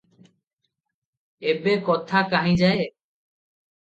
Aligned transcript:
ଏବେ 1.53 1.75
କଥା 1.91 2.23
କାହିଁ 2.33 2.57
ଯାଏ? 2.63 2.89